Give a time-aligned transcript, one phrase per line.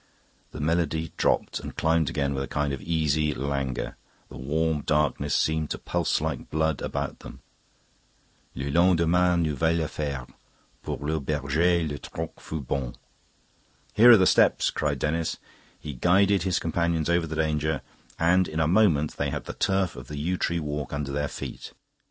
[0.49, 3.97] The melody drooped and climbed again with a kind of easy languor;
[4.29, 7.41] the warm darkness seemed to pulse like blood about them.
[8.55, 10.25] "Le lendemain, nouvelle affaire:
[10.81, 12.95] Pour le berger le troc fut bon..."
[13.93, 15.37] "Here are the steps," cried Denis.
[15.79, 17.83] He guided his companions over the danger,
[18.17, 21.27] and in a moment they had the turf of the yew tree walk under their
[21.27, 21.73] feet.